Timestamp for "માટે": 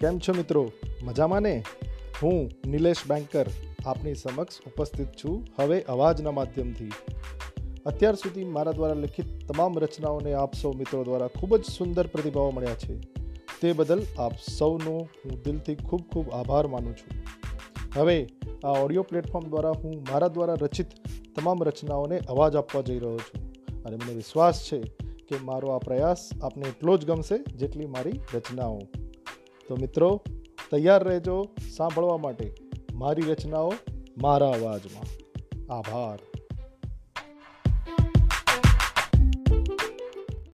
32.16-32.52